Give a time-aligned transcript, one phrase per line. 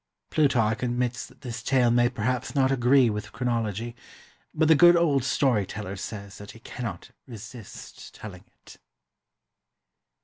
[0.31, 3.95] Plutarch admits that this tale m.ay perhaps not agree with chronology,
[4.51, 8.77] but the good old story teller says that he cannot resist telling it.